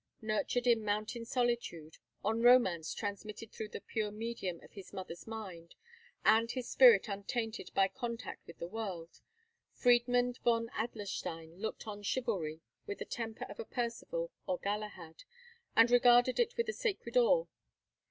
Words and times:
Nurtured 0.23 0.65
in 0.65 0.83
mountain 0.83 1.25
solitude, 1.25 1.99
on 2.23 2.41
romance 2.41 2.91
transmitted 2.91 3.51
through 3.51 3.67
the 3.67 3.81
pure 3.81 4.09
medium 4.09 4.59
of 4.63 4.71
his 4.71 4.91
mother's 4.91 5.27
mind, 5.27 5.75
and 6.25 6.49
his 6.49 6.67
spirit 6.67 7.07
untainted 7.07 7.69
by 7.75 7.87
contact 7.87 8.47
with 8.47 8.57
the 8.57 8.65
world, 8.67 9.21
Friedmund 9.71 10.39
von 10.39 10.69
Adlerstein 10.75 11.55
looked 11.59 11.85
on 11.85 12.01
chivalry 12.01 12.61
with 12.87 12.97
the 12.97 13.05
temper 13.05 13.45
of 13.47 13.59
a 13.59 13.63
Percival 13.63 14.31
or 14.47 14.57
Galahad, 14.57 15.23
and 15.75 15.91
regarded 15.91 16.39
it 16.39 16.57
with 16.57 16.67
a 16.67 16.73
sacred 16.73 17.15
awe. 17.15 17.45